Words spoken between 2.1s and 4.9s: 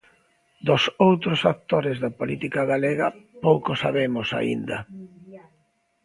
política galega pouco sabemos aínda.